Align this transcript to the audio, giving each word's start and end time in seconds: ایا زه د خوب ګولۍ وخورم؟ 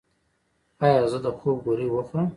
ایا 0.85 1.03
زه 1.11 1.17
د 1.25 1.27
خوب 1.37 1.55
ګولۍ 1.65 1.87
وخورم؟ 1.91 2.27